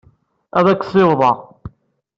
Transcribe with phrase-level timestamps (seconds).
[0.57, 1.37] Ad k-ssiwḍeɣ.